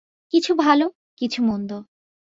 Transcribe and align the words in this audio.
কিছু 0.33 0.51
ভালো, 0.55 0.85
কিছু 1.17 1.39
মন্দ। 1.43 1.71